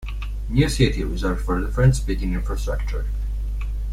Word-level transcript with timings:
New 0.49 0.67
city 0.67 1.03
reserved 1.03 1.45
for 1.45 1.61
the 1.61 1.67
French 1.71 1.93
speaking 1.93 2.33
infrastructure. 2.33 3.05